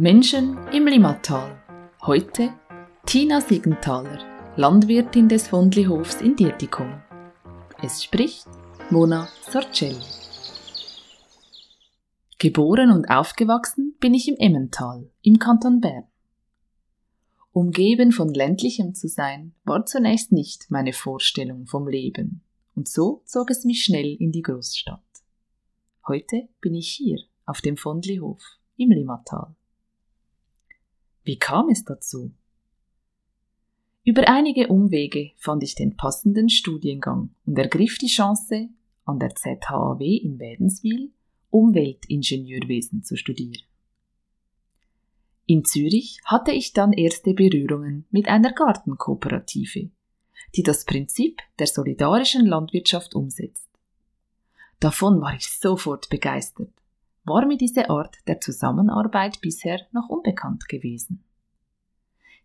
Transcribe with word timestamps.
Menschen 0.00 0.56
im 0.68 0.86
Limmatal. 0.86 1.60
Heute 2.02 2.54
Tina 3.04 3.40
Siegenthaler, 3.40 4.20
Landwirtin 4.54 5.28
des 5.28 5.48
Fondlihofs 5.48 6.20
in 6.20 6.36
Dietikon. 6.36 7.02
Es 7.82 8.04
spricht 8.04 8.46
Mona 8.90 9.28
Sorcelli. 9.50 9.98
Geboren 12.38 12.92
und 12.92 13.06
aufgewachsen 13.06 13.96
bin 13.98 14.14
ich 14.14 14.28
im 14.28 14.36
Emmental, 14.36 15.10
im 15.22 15.40
Kanton 15.40 15.80
Bern. 15.80 16.04
Umgeben 17.50 18.12
von 18.12 18.32
ländlichem 18.32 18.94
zu 18.94 19.08
sein, 19.08 19.52
war 19.64 19.84
zunächst 19.84 20.30
nicht 20.30 20.66
meine 20.70 20.92
Vorstellung 20.92 21.66
vom 21.66 21.88
Leben, 21.88 22.44
und 22.76 22.86
so 22.86 23.22
zog 23.24 23.50
es 23.50 23.64
mich 23.64 23.82
schnell 23.82 24.14
in 24.14 24.30
die 24.30 24.42
Großstadt. 24.42 25.02
Heute 26.06 26.48
bin 26.60 26.76
ich 26.76 26.88
hier, 26.88 27.18
auf 27.46 27.60
dem 27.60 27.76
Fondlihof, 27.76 28.40
im 28.76 28.92
Limmatal. 28.92 29.56
Wie 31.28 31.38
kam 31.38 31.68
es 31.68 31.84
dazu? 31.84 32.32
Über 34.02 34.28
einige 34.28 34.68
Umwege 34.68 35.32
fand 35.36 35.62
ich 35.62 35.74
den 35.74 35.94
passenden 35.94 36.48
Studiengang 36.48 37.34
und 37.44 37.58
ergriff 37.58 37.98
die 37.98 38.06
Chance, 38.06 38.70
an 39.04 39.18
der 39.18 39.34
ZHAW 39.34 40.00
in 40.00 40.38
Wädenswil 40.38 41.12
Umweltingenieurwesen 41.50 43.02
zu 43.02 43.18
studieren. 43.18 43.62
In 45.44 45.66
Zürich 45.66 46.18
hatte 46.24 46.52
ich 46.52 46.72
dann 46.72 46.94
erste 46.94 47.34
Berührungen 47.34 48.06
mit 48.10 48.26
einer 48.26 48.54
Gartenkooperative, 48.54 49.90
die 50.56 50.62
das 50.62 50.86
Prinzip 50.86 51.42
der 51.58 51.66
solidarischen 51.66 52.46
Landwirtschaft 52.46 53.14
umsetzt. 53.14 53.68
Davon 54.80 55.20
war 55.20 55.34
ich 55.34 55.50
sofort 55.50 56.08
begeistert, 56.08 56.72
war 57.28 57.46
mir 57.46 57.56
diese 57.56 57.90
Art 57.90 58.16
der 58.26 58.40
Zusammenarbeit 58.40 59.40
bisher 59.40 59.80
noch 59.92 60.08
unbekannt 60.08 60.68
gewesen. 60.68 61.24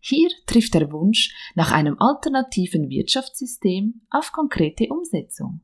Hier 0.00 0.28
trifft 0.46 0.74
der 0.74 0.92
Wunsch 0.92 1.34
nach 1.54 1.72
einem 1.72 1.96
alternativen 1.98 2.90
Wirtschaftssystem 2.90 4.02
auf 4.10 4.32
konkrete 4.32 4.88
Umsetzung. 4.88 5.60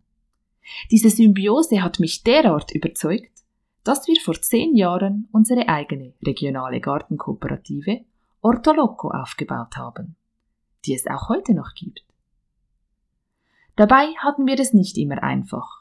Diese 0.90 1.10
Symbiose 1.10 1.82
hat 1.82 2.00
mich 2.00 2.22
derart 2.22 2.72
überzeugt, 2.72 3.32
dass 3.84 4.06
wir 4.08 4.20
vor 4.20 4.40
zehn 4.40 4.76
Jahren 4.76 5.28
unsere 5.32 5.68
eigene 5.68 6.14
regionale 6.24 6.80
Gartenkooperative 6.80 8.04
Ortoloco 8.40 9.10
aufgebaut 9.10 9.76
haben, 9.76 10.16
die 10.84 10.94
es 10.94 11.06
auch 11.06 11.28
heute 11.28 11.54
noch 11.54 11.74
gibt. 11.74 12.04
Dabei 13.76 14.14
hatten 14.18 14.46
wir 14.46 14.58
es 14.58 14.72
nicht 14.72 14.96
immer 14.98 15.22
einfach, 15.22 15.79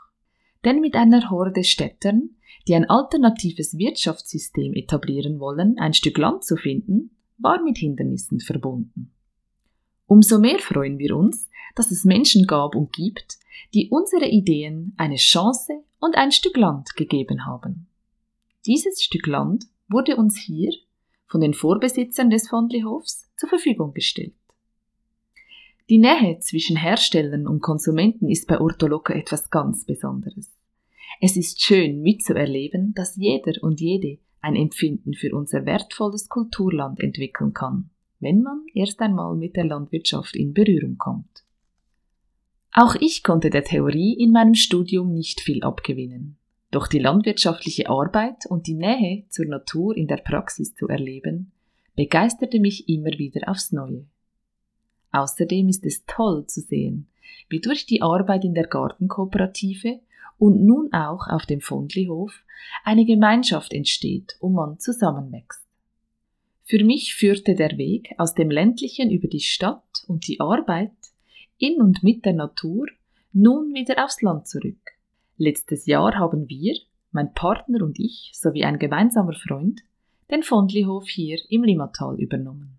denn 0.66 0.82
mit 0.82 0.96
einer 0.96 1.30
Horde 1.30 1.64
Städtern, 1.64 2.32
die 2.68 2.76
ein 2.76 2.90
alternatives 2.90 3.78
Wirtschaftssystem 3.78 4.74
etablieren 4.74 5.40
wollen, 5.40 5.78
ein 5.80 5.94
Stück 5.94 6.18
Land 6.18 6.44
zu 6.44 6.56
finden, 6.56 7.12
war 7.38 7.62
mit 7.64 7.78
Hindernissen 7.78 8.40
verbunden. 8.40 9.12
Umso 10.06 10.40
mehr 10.40 10.60
freuen 10.60 10.98
wir 10.98 11.16
uns, 11.16 11.50
dass 11.76 11.92
es 11.92 12.04
Menschen 12.04 12.46
gab 12.48 12.76
und 12.76 12.92
gibt, 12.94 13.38
die 13.74 13.90
unsere 13.90 14.28
Ideen 14.28 14.94
eine 14.98 15.16
Chance 15.16 15.84
und 16.00 16.18
ein 16.18 16.32
Stück 16.32 16.58
Land 16.58 16.96
gegeben 16.96 17.46
haben. 17.46 17.88
Dieses 18.66 19.04
Stück 19.04 19.28
Land 19.28 19.66
wurde 19.88 20.16
uns 20.16 20.38
hier 20.38 20.72
von 21.28 21.42
den 21.42 21.54
Vorbesitzern 21.54 22.30
des 22.30 22.50
Fondlihofs 22.50 23.30
zur 23.38 23.50
Verfügung 23.50 23.94
gestellt. 23.94 24.34
Die 25.90 25.98
Nähe 25.98 26.38
zwischen 26.40 26.78
Herstellern 26.78 27.48
und 27.48 27.62
Konsumenten 27.62 28.30
ist 28.30 28.48
bei 28.48 28.62
Ortoloco 28.62 29.12
etwas 29.12 29.50
ganz 29.50 29.86
Besonderes. 29.86 30.52
Es 31.20 31.36
ist 31.36 31.64
schön 31.64 32.02
mitzuerleben, 32.04 32.94
dass 32.94 33.16
jeder 33.16 33.54
und 33.64 33.82
jede 33.82 34.20
ein 34.40 34.56
Empfinden 34.56 35.16
für 35.16 35.36
unser 35.36 35.66
wertvolles 35.66 36.30
Kulturland 36.30 37.00
entwickeln 37.00 37.54
kann, 37.54 37.90
wenn 38.20 38.44
man 38.44 38.66
erst 38.76 39.00
einmal 39.00 39.36
mit 39.36 39.56
der 39.56 39.66
Landwirtschaft 39.66 40.36
in 40.36 40.54
Berührung 40.54 40.98
kommt. 41.00 41.44
Auch 42.72 42.94
ich 42.94 43.24
konnte 43.24 43.50
der 43.50 43.64
Theorie 43.64 44.14
in 44.14 44.32
meinem 44.32 44.54
Studium 44.54 45.12
nicht 45.12 45.42
viel 45.42 45.64
abgewinnen. 45.64 46.38
Doch 46.70 46.88
die 46.88 47.00
landwirtschaftliche 47.00 47.90
Arbeit 47.90 48.46
und 48.48 48.68
die 48.68 48.76
Nähe 48.76 49.26
zur 49.30 49.48
Natur 49.48 49.98
in 49.98 50.06
der 50.06 50.18
Praxis 50.18 50.76
zu 50.76 50.88
erleben, 50.88 51.52
begeisterte 51.96 52.60
mich 52.60 52.88
immer 52.88 53.10
wieder 53.18 53.50
aufs 53.50 53.72
Neue. 53.72 54.06
Außerdem 55.12 55.70
ist 55.70 55.86
es 55.86 56.06
toll 56.06 56.46
zu 56.48 56.62
sehen, 56.62 57.08
wie 57.50 57.60
durch 57.60 57.86
die 57.86 58.02
Arbeit 58.02 58.44
in 58.44 58.54
der 58.54 58.68
Gartenkooperative 58.68 60.00
und 60.38 60.64
nun 60.64 60.94
auch 60.94 61.28
auf 61.28 61.46
dem 61.46 61.62
Fondlihof 61.62 62.44
eine 62.84 63.06
Gemeinschaft 63.06 63.74
entsteht 63.74 64.38
und 64.40 64.54
man 64.54 64.80
zusammenwächst. 64.80 65.62
Für 66.64 66.84
mich 66.84 67.16
führte 67.16 67.56
der 67.56 67.78
Weg 67.78 68.14
aus 68.18 68.36
dem 68.36 68.52
ländlichen 68.52 69.10
über 69.10 69.28
die 69.28 69.40
Stadt 69.40 70.04
und 70.08 70.28
die 70.28 70.40
Arbeit 70.40 70.92
in 71.58 71.82
und 71.82 72.04
mit 72.04 72.26
der 72.26 72.34
Natur 72.34 72.88
nun 73.34 73.74
wieder 73.74 74.04
aufs 74.04 74.22
Land 74.22 74.48
zurück. 74.48 74.80
Letztes 75.38 75.86
Jahr 75.86 76.16
haben 76.16 76.48
wir, 76.48 76.76
mein 77.12 77.34
Partner 77.34 77.84
und 77.84 78.00
ich 78.00 78.32
sowie 78.34 78.64
ein 78.64 78.80
gemeinsamer 78.80 79.34
Freund, 79.34 79.82
den 80.30 80.44
Fondlihof 80.44 81.08
hier 81.08 81.40
im 81.50 81.64
Limmatal 81.64 82.20
übernommen. 82.20 82.79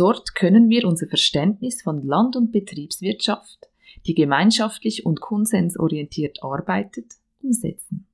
Dort 0.00 0.34
können 0.34 0.70
wir 0.70 0.86
unser 0.86 1.06
Verständnis 1.06 1.82
von 1.82 2.02
Land- 2.02 2.34
und 2.34 2.52
Betriebswirtschaft 2.52 3.70
die 4.06 4.14
gemeinschaftlich 4.14 5.04
und 5.04 5.20
konsensorientiert 5.20 6.42
arbeitet, 6.42 7.16
umsetzen. 7.42 8.06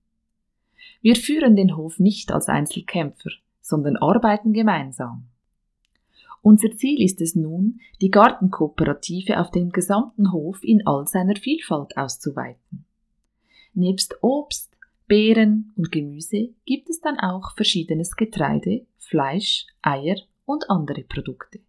Wir 1.01 1.15
führen 1.15 1.55
den 1.55 1.77
Hof 1.77 2.01
nicht 2.01 2.33
als 2.33 2.49
Einzelkämpfer, 2.49 3.31
sondern 3.61 3.97
arbeiten 3.97 4.53
gemeinsam. 4.53 5.29
Unser 6.43 6.73
Ziel 6.73 7.01
ist 7.01 7.21
es 7.21 7.37
nun, 7.37 7.79
die 8.01 8.11
Gartenkooperative 8.11 9.39
auf 9.39 9.53
dem 9.53 9.71
gesamten 9.71 10.33
Hof 10.33 10.65
in 10.65 10.85
all 10.89 11.07
seiner 11.07 11.37
Vielfalt 11.37 11.97
auszuweiten. 11.97 12.85
Nebst 13.75 14.17
Obst, 14.23 14.73
Beeren 15.07 15.73
und 15.77 15.93
Gemüse 15.93 16.51
gibt 16.65 16.91
es 16.91 17.01
dann 17.01 17.21
auch 17.21 17.55
verschiedenes 17.55 18.17
Getreide, 18.17 18.87
Fleisch, 18.99 19.69
Eier 19.83 20.17
und 20.47 20.69
andere 20.69 21.03
Produkte. 21.03 21.61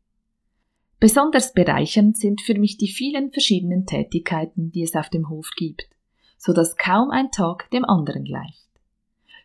Besonders 0.99 1.53
bereichernd 1.53 2.17
sind 2.17 2.41
für 2.41 2.57
mich 2.57 2.77
die 2.77 2.87
vielen 2.87 3.31
verschiedenen 3.31 3.85
Tätigkeiten, 3.85 4.71
die 4.71 4.81
es 4.81 4.95
auf 4.95 5.09
dem 5.09 5.29
Hof 5.29 5.51
gibt, 5.55 5.87
so 6.39 6.53
dass 6.53 6.75
kaum 6.75 7.11
ein 7.11 7.29
Tag 7.29 7.69
dem 7.69 7.85
anderen 7.85 8.23
gleicht. 8.23 8.67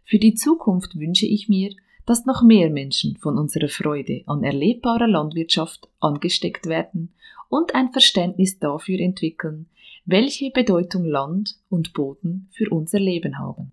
Für 0.05 0.19
die 0.19 0.35
Zukunft 0.35 0.99
wünsche 0.99 1.27
ich 1.27 1.51
mir, 1.51 1.75
dass 2.07 2.25
noch 2.25 2.43
mehr 2.43 2.71
Menschen 2.71 3.17
von 3.19 3.37
unserer 3.37 3.69
Freude 3.69 4.23
an 4.27 4.43
erlebbarer 4.43 5.07
Landwirtschaft 5.07 5.89
angesteckt 6.01 6.67
werden 6.67 7.12
und 7.51 7.75
ein 7.75 7.93
Verständnis 7.93 8.59
dafür 8.59 8.99
entwickeln, 8.99 9.67
welche 10.07 10.51
Bedeutung 10.51 11.05
Land 11.05 11.57
und 11.69 11.93
Boden 11.93 12.49
für 12.51 12.71
unser 12.71 12.99
Leben 12.99 13.39
haben. 13.39 13.73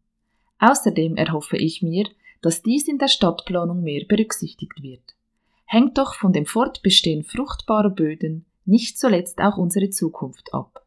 Außerdem 0.60 1.16
erhoffe 1.16 1.58
ich 1.58 1.82
mir, 1.82 2.10
dass 2.42 2.62
dies 2.62 2.90
in 2.90 2.98
der 2.98 3.08
Stadtplanung 3.08 3.82
mehr 3.82 4.04
berücksichtigt 4.06 4.84
wird 4.84 5.16
hängt 5.70 6.00
doch 6.00 6.16
von 6.16 6.34
dem 6.34 6.48
Fortbestehen 6.48 7.24
fruchtbarer 7.24 7.92
Böden 7.92 8.46
nicht 8.66 8.98
zuletzt 8.98 9.40
auch 9.40 9.58
unsere 9.58 9.92
Zukunft 9.92 10.54
ab. 10.54 10.84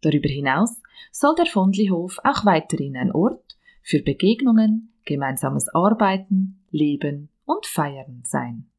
Darüber 0.00 0.28
hinaus 0.28 0.80
soll 1.10 1.34
der 1.34 1.46
Fondlihof 1.46 2.18
auch 2.22 2.44
weiterhin 2.44 2.96
ein 2.96 3.12
Ort 3.12 3.58
für 3.82 4.00
Begegnungen, 4.00 4.92
gemeinsames 5.04 5.68
Arbeiten, 5.74 6.62
Leben 6.70 7.30
und 7.44 7.66
Feiern 7.66 8.22
sein. 8.24 8.70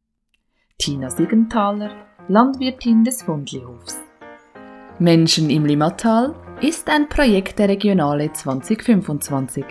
Tina 0.77 1.09
Siegenthaler, 1.09 1.91
Landwirtin 2.29 3.03
des 3.03 3.21
Fondlihofs. 3.21 3.99
Menschen 4.97 5.49
im 5.49 5.65
Limmatal 5.65 6.35
ist 6.61 6.89
ein 6.89 7.09
Projekt 7.09 7.59
der 7.59 7.67
Regionale 7.67 8.31
2025. 8.31 9.65